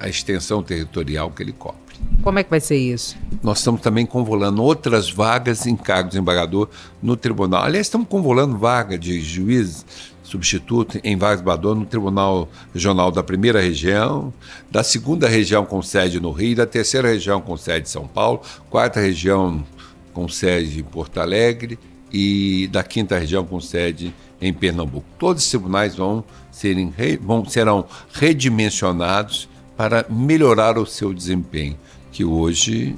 extensão 0.07 0.61
territorial 0.63 1.31
que 1.31 1.43
ele 1.43 1.51
cobre. 1.51 1.89
Como 2.21 2.39
é 2.39 2.43
que 2.43 2.49
vai 2.49 2.59
ser 2.59 2.77
isso? 2.77 3.17
Nós 3.43 3.57
estamos 3.59 3.81
também 3.81 4.05
convolando 4.05 4.63
outras 4.63 5.09
vagas 5.09 5.65
em 5.65 5.75
cargo 5.75 6.05
de 6.05 6.11
desembargador 6.11 6.69
no 7.01 7.17
tribunal. 7.17 7.63
Aliás, 7.63 7.87
estamos 7.87 8.07
convolando 8.07 8.57
vaga 8.57 8.97
de 8.97 9.19
juiz 9.19 9.85
substituto 10.29 10.99
em 11.03 11.17
de 11.17 11.25
desembargador 11.25 11.75
no 11.75 11.85
Tribunal 11.85 12.47
Regional 12.73 13.11
da 13.11 13.23
Primeira 13.23 13.59
Região, 13.59 14.31
da 14.69 14.83
Segunda 14.83 15.27
Região 15.27 15.65
com 15.65 15.81
sede 15.81 16.19
no 16.19 16.31
Rio, 16.31 16.57
da 16.57 16.67
Terceira 16.67 17.07
Região 17.07 17.41
com 17.41 17.57
sede 17.57 17.87
em 17.87 17.91
São 17.91 18.07
Paulo, 18.07 18.41
Quarta 18.69 18.99
Região 18.99 19.65
com 20.13 20.27
sede 20.27 20.81
em 20.81 20.83
Porto 20.83 21.19
Alegre 21.19 21.79
e 22.11 22.67
da 22.71 22.83
Quinta 22.83 23.17
Região 23.17 23.43
com 23.43 23.59
sede 23.59 24.13
em 24.41 24.53
Pernambuco. 24.53 25.05
Todos 25.17 25.43
os 25.43 25.49
tribunais 25.49 25.95
vão, 25.95 26.23
serem, 26.51 26.93
vão 27.21 27.43
serão 27.45 27.85
redimensionados 28.13 29.48
para 29.79 30.05
melhorar 30.09 30.77
o 30.77 30.85
seu 30.85 31.13
desempenho, 31.13 31.77
que 32.11 32.25
hoje 32.25 32.97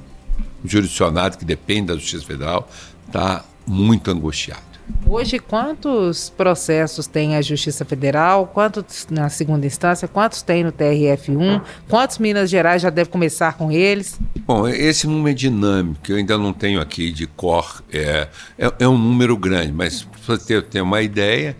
o 0.65 0.67
jurisdicionado, 0.67 1.37
que 1.37 1.45
depende 1.45 1.89
da 1.89 1.93
Justiça 1.93 2.25
Federal, 2.25 2.67
está 3.05 3.45
muito 3.67 4.09
angustiado. 4.09 4.63
Hoje, 5.05 5.37
quantos 5.37 6.31
processos 6.31 7.05
tem 7.05 7.35
a 7.35 7.41
Justiça 7.43 7.85
Federal? 7.85 8.47
Quantos 8.47 9.05
na 9.11 9.29
segunda 9.29 9.67
instância? 9.67 10.07
Quantos 10.07 10.41
tem 10.41 10.63
no 10.63 10.71
TRF1? 10.71 11.61
Quantos 11.87 12.17
Minas 12.17 12.49
Gerais 12.49 12.81
já 12.81 12.89
deve 12.89 13.11
começar 13.11 13.53
com 13.53 13.71
eles? 13.71 14.19
Bom, 14.39 14.67
esse 14.67 15.05
número 15.05 15.29
é 15.29 15.33
dinâmico, 15.33 16.01
eu 16.09 16.15
ainda 16.17 16.35
não 16.35 16.51
tenho 16.51 16.81
aqui 16.81 17.11
de 17.11 17.27
cor. 17.27 17.83
É, 17.93 18.27
é, 18.57 18.73
é 18.79 18.87
um 18.87 18.97
número 18.97 19.37
grande, 19.37 19.71
mas 19.71 20.01
para 20.01 20.35
você 20.35 20.45
ter, 20.47 20.63
ter 20.63 20.81
uma 20.81 21.03
ideia, 21.03 21.55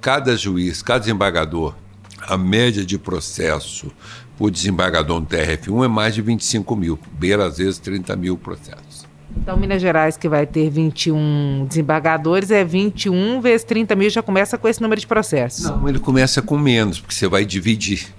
cada 0.00 0.34
juiz, 0.34 0.80
cada 0.80 1.00
desembargador 1.00 1.74
a 2.26 2.36
média 2.36 2.84
de 2.84 2.98
processo 2.98 3.90
por 4.42 4.50
desembargador 4.50 5.20
no 5.20 5.26
TRF1 5.28 5.84
é 5.84 5.88
mais 5.88 6.16
de 6.16 6.20
25 6.20 6.74
mil, 6.74 6.98
beira 7.12 7.46
às 7.46 7.58
vezes 7.58 7.78
30 7.78 8.16
mil 8.16 8.36
processos. 8.36 9.06
Então, 9.36 9.56
Minas 9.56 9.80
Gerais, 9.80 10.16
que 10.16 10.28
vai 10.28 10.48
ter 10.48 10.68
21 10.68 11.64
desembargadores, 11.68 12.50
é 12.50 12.64
21 12.64 13.40
vezes 13.40 13.62
30 13.62 13.94
mil, 13.94 14.10
já 14.10 14.20
começa 14.20 14.58
com 14.58 14.66
esse 14.66 14.82
número 14.82 15.00
de 15.00 15.06
processos? 15.06 15.66
Não, 15.66 15.88
ele 15.88 16.00
começa 16.00 16.42
com 16.42 16.58
menos, 16.58 16.98
porque 16.98 17.14
você 17.14 17.28
vai 17.28 17.44
dividir. 17.44 18.12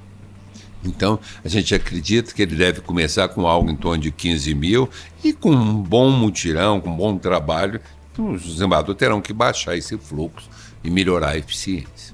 Então, 0.86 1.20
a 1.44 1.50
gente 1.50 1.76
acredita 1.76 2.34
que 2.34 2.42
ele 2.42 2.56
deve 2.56 2.80
começar 2.80 3.28
com 3.28 3.46
algo 3.46 3.70
em 3.70 3.76
torno 3.76 4.02
de 4.02 4.10
15 4.10 4.56
mil 4.56 4.90
e 5.22 5.34
com 5.34 5.52
um 5.52 5.76
bom 5.76 6.10
mutirão, 6.10 6.80
com 6.80 6.90
um 6.90 6.96
bom 6.96 7.18
trabalho, 7.18 7.82
os 8.18 8.44
desembargadores 8.44 8.98
terão 8.98 9.20
que 9.20 9.34
baixar 9.34 9.76
esse 9.76 9.98
fluxo 9.98 10.50
e 10.82 10.90
melhorar 10.90 11.32
a 11.32 11.38
eficiência. 11.38 12.13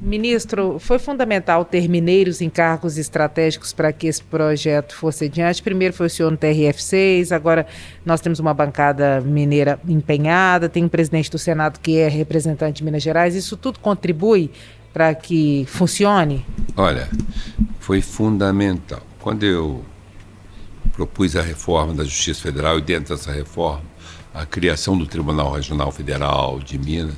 Ministro, 0.00 0.78
foi 0.78 0.98
fundamental 0.98 1.64
ter 1.64 1.88
mineiros 1.88 2.40
em 2.40 2.50
cargos 2.50 2.98
estratégicos 2.98 3.72
para 3.72 3.92
que 3.92 4.06
esse 4.06 4.22
projeto 4.22 4.94
fosse 4.94 5.26
adiante. 5.26 5.62
Primeiro 5.62 5.94
foi 5.94 6.06
o 6.06 6.10
senhor 6.10 6.30
no 6.30 6.36
TRF6, 6.36 7.30
agora 7.32 7.66
nós 8.04 8.20
temos 8.20 8.38
uma 8.38 8.52
bancada 8.52 9.20
mineira 9.20 9.78
empenhada, 9.88 10.68
tem 10.68 10.84
um 10.84 10.88
presidente 10.88 11.30
do 11.30 11.38
Senado 11.38 11.78
que 11.80 11.98
é 11.98 12.08
representante 12.08 12.78
de 12.78 12.84
Minas 12.84 13.02
Gerais. 13.02 13.34
Isso 13.34 13.56
tudo 13.56 13.78
contribui 13.78 14.50
para 14.92 15.14
que 15.14 15.64
funcione? 15.68 16.44
Olha, 16.76 17.08
foi 17.78 18.00
fundamental. 18.00 19.02
Quando 19.20 19.44
eu 19.44 19.84
propus 20.92 21.36
a 21.36 21.42
reforma 21.42 21.94
da 21.94 22.02
Justiça 22.02 22.42
Federal 22.42 22.78
e 22.78 22.82
dentro 22.82 23.14
dessa 23.14 23.30
reforma 23.30 23.82
a 24.34 24.44
criação 24.44 24.96
do 24.96 25.06
Tribunal 25.06 25.52
Regional 25.52 25.90
Federal 25.90 26.58
de 26.58 26.78
Minas, 26.78 27.14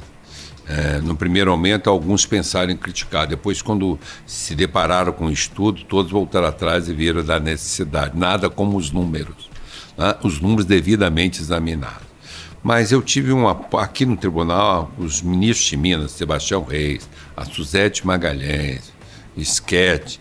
é, 0.70 1.00
no 1.00 1.16
primeiro 1.16 1.50
momento, 1.50 1.90
alguns 1.90 2.24
pensaram 2.24 2.70
em 2.70 2.76
criticar. 2.76 3.26
Depois, 3.26 3.60
quando 3.60 3.98
se 4.24 4.54
depararam 4.54 5.12
com 5.12 5.26
o 5.26 5.30
estudo, 5.32 5.82
todos 5.82 6.12
voltaram 6.12 6.46
atrás 6.46 6.88
e 6.88 6.94
viram 6.94 7.24
da 7.24 7.40
necessidade. 7.40 8.16
Nada 8.16 8.48
como 8.48 8.76
os 8.76 8.92
números. 8.92 9.50
Né? 9.98 10.14
Os 10.22 10.40
números 10.40 10.64
devidamente 10.64 11.40
examinados. 11.40 12.08
Mas 12.62 12.92
eu 12.92 13.02
tive 13.02 13.32
um 13.32 13.48
aqui 13.48 14.06
no 14.06 14.16
tribunal, 14.16 14.92
os 14.96 15.20
ministros 15.22 15.68
de 15.68 15.76
Minas, 15.76 16.12
Sebastião 16.12 16.62
Reis, 16.62 17.08
a 17.36 17.44
Suzete 17.44 18.06
Magalhães, 18.06 18.92
Esquete, 19.36 20.20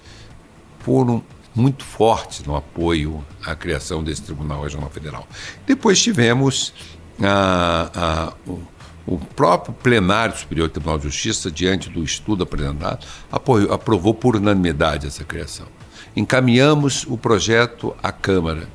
foram 0.79 1.24
muito 1.53 1.84
fortes 1.84 2.44
no 2.44 2.56
apoio 2.56 3.24
à 3.46 3.56
criação 3.56 4.03
desse 4.03 4.24
Tribunal 4.24 4.63
Regional 4.63 4.89
Federal. 4.89 5.27
Depois 5.68 6.01
tivemos 6.01 6.74
a, 7.22 7.91
a, 7.94 8.34
o, 9.06 9.18
próprio 9.18 9.74
plenário 9.74 10.38
superior 10.38 10.68
do 10.68 10.72
Tribunal 10.72 10.98
de 10.98 11.06
Justiça, 11.06 11.50
diante 11.50 11.89
do 11.89 12.03
estudo 12.03 12.44
apresentado, 12.44 13.06
apoiou, 13.32 13.74
aprovou 13.74 14.13
por 14.13 14.36
unanimidade 14.36 15.08
essa 15.08 15.24
criação. 15.24 15.65
Encaminhamos 16.15 17.06
o 17.08 17.18
projeto 17.18 17.96
à 18.01 18.12
Câmara. 18.12 18.68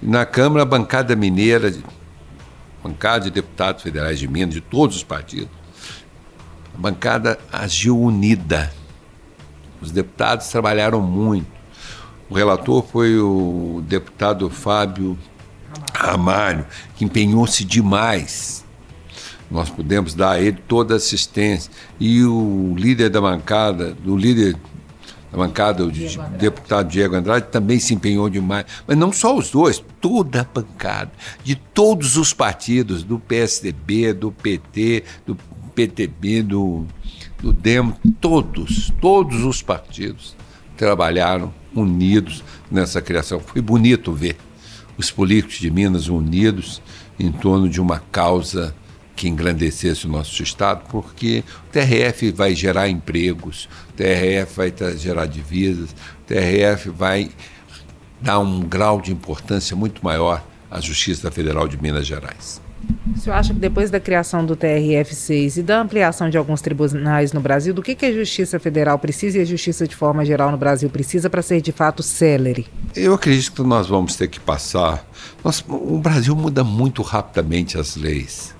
Na 0.00 0.24
Câmara, 0.24 0.62
a 0.62 0.66
bancada 0.66 1.14
mineira, 1.16 1.74
bancada 2.82 3.24
de 3.24 3.30
deputados 3.30 3.82
federais 3.82 4.18
de 4.18 4.28
Minas, 4.28 4.54
de 4.54 4.60
todos 4.60 4.96
os 4.96 5.04
partidos, 5.04 5.50
a 6.74 6.78
bancada 6.78 7.38
agiu 7.52 8.00
unida. 8.00 8.72
Os 9.80 9.90
deputados 9.90 10.48
trabalharam 10.48 11.00
muito. 11.00 11.58
O 12.30 12.34
relator 12.34 12.84
foi 12.84 13.18
o 13.18 13.82
deputado 13.86 14.48
Fábio 14.50 15.18
Ramalho, 15.94 16.66
que 16.94 17.04
empenhou-se 17.04 17.64
demais. 17.64 18.64
Nós 19.50 19.70
pudemos 19.70 20.14
dar 20.14 20.32
a 20.32 20.40
ele 20.40 20.58
toda 20.68 20.94
a 20.94 20.96
assistência. 20.96 21.70
E 21.98 22.22
o 22.24 22.74
líder 22.76 23.08
da 23.08 23.20
bancada, 23.20 23.96
o 24.04 24.16
líder 24.16 24.56
da 25.32 25.38
bancada, 25.38 25.84
o 25.84 25.90
Diego 25.90 26.22
deputado 26.38 26.88
Diego 26.88 27.14
Andrade, 27.14 27.46
também 27.50 27.78
se 27.78 27.94
empenhou 27.94 28.28
demais. 28.28 28.66
Mas 28.86 28.96
não 28.96 29.12
só 29.12 29.36
os 29.36 29.50
dois, 29.50 29.82
toda 30.00 30.42
a 30.42 30.44
bancada, 30.44 31.10
de 31.42 31.54
todos 31.54 32.16
os 32.16 32.32
partidos, 32.32 33.02
do 33.02 33.18
PSDB, 33.18 34.12
do 34.12 34.32
PT, 34.32 35.04
do 35.26 35.36
PTB, 35.74 36.42
do, 36.42 36.86
do 37.40 37.52
DEMO, 37.52 37.96
todos, 38.20 38.92
todos 39.00 39.44
os 39.44 39.62
partidos 39.62 40.36
trabalharam 40.76 41.52
unidos 41.74 42.42
nessa 42.70 43.00
criação. 43.00 43.40
Foi 43.40 43.60
bonito 43.60 44.12
ver 44.12 44.36
os 44.96 45.10
políticos 45.10 45.58
de 45.58 45.70
Minas 45.70 46.08
unidos 46.08 46.82
em 47.18 47.30
torno 47.30 47.68
de 47.68 47.80
uma 47.80 48.00
causa 48.12 48.74
que 49.18 49.28
engrandecesse 49.28 50.06
o 50.06 50.08
nosso 50.08 50.40
Estado, 50.44 50.84
porque 50.88 51.42
o 51.66 51.72
TRF 51.72 52.30
vai 52.30 52.54
gerar 52.54 52.88
empregos, 52.88 53.68
o 53.90 53.92
TRF 53.94 54.56
vai 54.56 54.72
gerar 54.96 55.26
divisas, 55.26 55.90
o 55.90 56.24
TRF 56.24 56.88
vai 56.90 57.28
dar 58.20 58.38
um 58.38 58.60
grau 58.60 59.00
de 59.00 59.10
importância 59.10 59.74
muito 59.74 60.04
maior 60.04 60.44
à 60.70 60.80
Justiça 60.80 61.32
Federal 61.32 61.66
de 61.66 61.80
Minas 61.82 62.06
Gerais. 62.06 62.60
O 63.12 63.18
senhor 63.18 63.34
acha 63.34 63.52
que 63.52 63.58
depois 63.58 63.90
da 63.90 63.98
criação 63.98 64.46
do 64.46 64.56
TRF6 64.56 65.56
e 65.56 65.62
da 65.62 65.80
ampliação 65.80 66.30
de 66.30 66.38
alguns 66.38 66.60
tribunais 66.60 67.32
no 67.32 67.40
Brasil, 67.40 67.74
do 67.74 67.82
que, 67.82 67.96
que 67.96 68.06
a 68.06 68.12
Justiça 68.12 68.60
Federal 68.60 69.00
precisa 69.00 69.38
e 69.38 69.40
a 69.40 69.44
Justiça 69.44 69.88
de 69.88 69.96
forma 69.96 70.24
geral 70.24 70.52
no 70.52 70.56
Brasil 70.56 70.88
precisa 70.88 71.28
para 71.28 71.42
ser 71.42 71.60
de 71.60 71.72
fato 71.72 72.04
célere? 72.04 72.68
Eu 72.94 73.14
acredito 73.14 73.52
que 73.52 73.62
nós 73.64 73.88
vamos 73.88 74.14
ter 74.14 74.28
que 74.28 74.38
passar. 74.38 75.04
Nós, 75.42 75.64
o 75.66 75.98
Brasil 75.98 76.36
muda 76.36 76.62
muito 76.62 77.02
rapidamente 77.02 77.76
as 77.76 77.96
leis. 77.96 78.56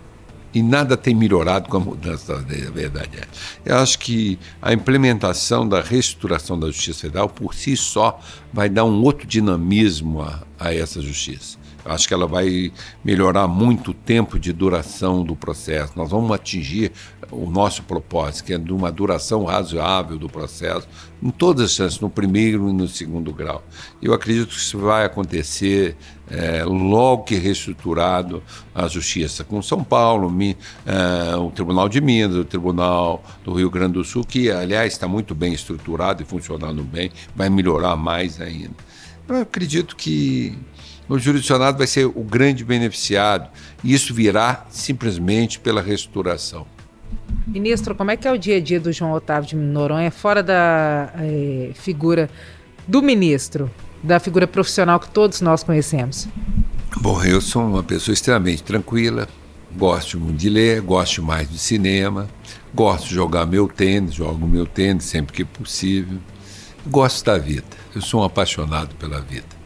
E 0.58 0.62
nada 0.62 0.96
tem 0.96 1.14
melhorado 1.14 1.68
com 1.68 1.76
a 1.76 1.80
mudança 1.80 2.34
das 2.34 2.44
leis, 2.48 2.66
a 2.66 2.70
verdade 2.72 3.10
é. 3.16 3.28
Eu 3.64 3.76
acho 3.76 3.96
que 3.96 4.36
a 4.60 4.72
implementação 4.72 5.68
da 5.68 5.80
reestruturação 5.80 6.58
da 6.58 6.66
Justiça 6.66 7.02
Federal, 7.02 7.28
por 7.28 7.54
si 7.54 7.76
só, 7.76 8.20
vai 8.52 8.68
dar 8.68 8.84
um 8.84 9.00
outro 9.04 9.24
dinamismo 9.24 10.20
a, 10.20 10.42
a 10.58 10.74
essa 10.74 11.00
justiça. 11.00 11.56
Acho 11.84 12.08
que 12.08 12.14
ela 12.14 12.26
vai 12.26 12.72
melhorar 13.04 13.46
muito 13.46 13.92
o 13.92 13.94
tempo 13.94 14.38
de 14.38 14.52
duração 14.52 15.22
do 15.22 15.34
processo. 15.34 15.92
Nós 15.96 16.10
vamos 16.10 16.30
atingir 16.32 16.92
o 17.30 17.48
nosso 17.48 17.82
propósito, 17.82 18.44
que 18.44 18.54
é 18.54 18.58
de 18.58 18.72
uma 18.72 18.90
duração 18.90 19.44
razoável 19.44 20.18
do 20.18 20.28
processo, 20.28 20.88
em 21.22 21.30
todas 21.30 21.66
as 21.66 21.72
chances, 21.72 22.00
no 22.00 22.10
primeiro 22.10 22.68
e 22.68 22.72
no 22.72 22.88
segundo 22.88 23.32
grau. 23.32 23.62
Eu 24.02 24.12
acredito 24.12 24.48
que 24.48 24.56
isso 24.56 24.78
vai 24.78 25.04
acontecer 25.04 25.96
é, 26.30 26.62
logo 26.64 27.24
que 27.24 27.34
reestruturado 27.36 28.42
a 28.74 28.86
justiça 28.86 29.44
com 29.44 29.60
São 29.62 29.82
Paulo, 29.82 30.30
mi, 30.30 30.56
é, 30.86 31.36
o 31.36 31.50
Tribunal 31.50 31.88
de 31.88 32.00
Minas, 32.00 32.36
o 32.36 32.44
Tribunal 32.44 33.22
do 33.44 33.52
Rio 33.54 33.70
Grande 33.70 33.94
do 33.94 34.04
Sul, 34.04 34.24
que, 34.24 34.50
aliás, 34.50 34.92
está 34.92 35.08
muito 35.08 35.34
bem 35.34 35.52
estruturado 35.52 36.22
e 36.22 36.26
funcionando 36.26 36.82
bem, 36.82 37.10
vai 37.34 37.48
melhorar 37.48 37.96
mais 37.96 38.40
ainda. 38.40 38.74
Eu 39.28 39.42
acredito 39.42 39.94
que 39.94 40.56
o 41.08 41.18
jurisdicionado 41.18 41.78
vai 41.78 41.86
ser 41.86 42.04
o 42.04 42.22
grande 42.22 42.64
beneficiado 42.64 43.48
e 43.82 43.94
isso 43.94 44.12
virá 44.12 44.66
simplesmente 44.70 45.58
pela 45.58 45.80
restauração. 45.80 46.66
Ministro, 47.46 47.94
como 47.94 48.10
é 48.10 48.16
que 48.16 48.28
é 48.28 48.32
o 48.32 48.36
dia 48.36 48.56
a 48.56 48.60
dia 48.60 48.78
do 48.78 48.92
João 48.92 49.12
Otávio 49.12 49.50
de 49.50 49.56
Noronha, 49.56 50.10
fora 50.10 50.42
da 50.42 51.10
é, 51.18 51.70
figura 51.74 52.28
do 52.86 53.00
ministro, 53.00 53.70
da 54.02 54.20
figura 54.20 54.46
profissional 54.46 55.00
que 55.00 55.08
todos 55.08 55.40
nós 55.40 55.62
conhecemos? 55.62 56.28
Bom, 57.00 57.22
eu 57.24 57.40
sou 57.40 57.64
uma 57.64 57.82
pessoa 57.82 58.12
extremamente 58.12 58.62
tranquila, 58.62 59.26
gosto 59.76 60.20
muito 60.20 60.36
de 60.36 60.50
ler, 60.50 60.82
gosto 60.82 61.22
mais 61.22 61.50
de 61.50 61.58
cinema, 61.58 62.28
gosto 62.74 63.08
de 63.08 63.14
jogar 63.14 63.46
meu 63.46 63.66
tênis, 63.66 64.14
jogo 64.14 64.46
meu 64.46 64.66
tênis 64.66 65.04
sempre 65.04 65.32
que 65.32 65.44
possível, 65.44 66.18
gosto 66.86 67.24
da 67.24 67.38
vida. 67.38 67.64
Eu 67.94 68.02
sou 68.02 68.20
um 68.20 68.24
apaixonado 68.24 68.94
pela 68.96 69.20
vida 69.20 69.57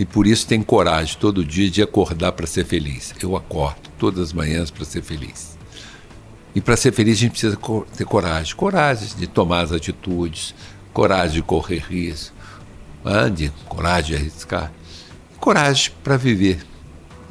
e 0.00 0.06
por 0.06 0.26
isso 0.26 0.46
tem 0.46 0.62
coragem 0.62 1.14
todo 1.20 1.44
dia 1.44 1.70
de 1.70 1.82
acordar 1.82 2.32
para 2.32 2.46
ser 2.46 2.64
feliz. 2.64 3.12
Eu 3.20 3.36
acordo 3.36 3.90
todas 3.98 4.28
as 4.28 4.32
manhãs 4.32 4.70
para 4.70 4.82
ser 4.86 5.02
feliz. 5.02 5.58
E 6.54 6.60
para 6.62 6.74
ser 6.74 6.90
feliz 6.90 7.18
a 7.18 7.20
gente 7.20 7.32
precisa 7.32 7.58
ter 7.94 8.06
coragem. 8.06 8.56
Coragem 8.56 9.10
de 9.18 9.26
tomar 9.26 9.60
as 9.60 9.72
atitudes, 9.72 10.54
coragem 10.94 11.34
de 11.34 11.42
correr 11.42 11.84
risco, 11.86 12.34
ande, 13.04 13.52
coragem 13.68 14.16
de 14.16 14.22
arriscar, 14.22 14.72
coragem 15.38 15.92
para 16.02 16.16
viver. 16.16 16.64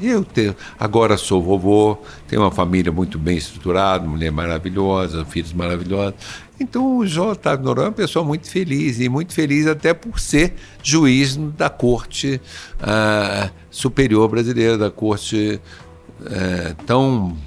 Eu 0.01 0.23
tenho, 0.23 0.55
agora 0.79 1.17
sou 1.17 1.41
vovô, 1.41 1.97
tenho 2.27 2.41
uma 2.41 2.51
família 2.51 2.91
muito 2.91 3.19
bem 3.19 3.37
estruturada, 3.37 4.07
mulher 4.07 4.31
maravilhosa, 4.31 5.25
filhos 5.25 5.51
maravilhosos. 5.51 6.15
Então 6.59 6.97
o 6.97 7.07
João 7.07 7.31
Otávio 7.31 7.65
Noronha 7.65 7.87
é 7.87 7.89
uma 7.89 7.95
pessoa 7.95 8.23
muito 8.23 8.49
feliz, 8.49 8.99
e 8.99 9.09
muito 9.09 9.33
feliz 9.33 9.67
até 9.67 9.93
por 9.93 10.19
ser 10.19 10.53
juiz 10.83 11.35
da 11.37 11.69
Corte 11.69 12.41
uh, 12.81 13.49
Superior 13.69 14.27
Brasileira, 14.29 14.77
da 14.77 14.91
Corte 14.91 15.59
uh, 16.21 16.83
tão, 16.85 17.37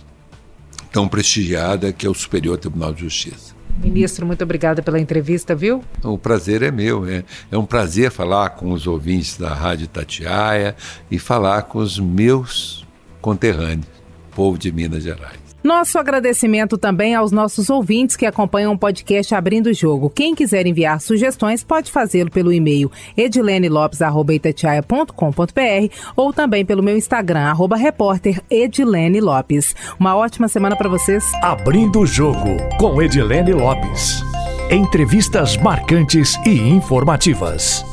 tão 0.90 1.08
prestigiada 1.08 1.92
que 1.92 2.06
é 2.06 2.10
o 2.10 2.14
Superior 2.14 2.58
Tribunal 2.58 2.92
de 2.92 3.02
Justiça. 3.02 3.54
Ministro, 3.82 4.24
muito 4.24 4.42
obrigada 4.44 4.80
pela 4.80 5.00
entrevista, 5.00 5.54
viu? 5.54 5.82
O 6.04 6.16
prazer 6.16 6.62
é 6.62 6.70
meu. 6.70 7.04
É, 7.06 7.24
é 7.50 7.58
um 7.58 7.66
prazer 7.66 8.10
falar 8.12 8.50
com 8.50 8.70
os 8.70 8.86
ouvintes 8.86 9.36
da 9.36 9.52
Rádio 9.52 9.88
Tatiaia 9.88 10.76
e 11.10 11.18
falar 11.18 11.62
com 11.62 11.78
os 11.78 11.98
meus 11.98 12.86
conterrâneos, 13.20 13.86
povo 14.34 14.56
de 14.56 14.70
Minas 14.70 15.02
Gerais. 15.02 15.41
Nosso 15.62 15.98
agradecimento 15.98 16.76
também 16.76 17.14
aos 17.14 17.30
nossos 17.30 17.70
ouvintes 17.70 18.16
que 18.16 18.26
acompanham 18.26 18.72
o 18.72 18.78
podcast 18.78 19.34
Abrindo 19.34 19.68
o 19.68 19.74
Jogo. 19.74 20.10
Quem 20.10 20.34
quiser 20.34 20.66
enviar 20.66 21.00
sugestões 21.00 21.62
pode 21.62 21.90
fazê-lo 21.90 22.30
pelo 22.30 22.52
e-mail 22.52 22.90
edilenelopes.com.br 23.16 25.94
ou 26.16 26.32
também 26.32 26.64
pelo 26.64 26.82
meu 26.82 26.96
Instagram, 26.96 27.42
arroba 27.42 27.76
repórter 27.76 28.40
Edilene 28.50 29.20
Lopes. 29.20 29.74
Uma 30.00 30.16
ótima 30.16 30.48
semana 30.48 30.76
para 30.76 30.88
vocês. 30.88 31.24
Abrindo 31.42 32.00
o 32.00 32.06
Jogo 32.06 32.56
com 32.78 33.00
Edilene 33.00 33.52
Lopes. 33.52 34.22
Entrevistas 34.70 35.56
marcantes 35.56 36.36
e 36.44 36.50
informativas. 36.50 37.91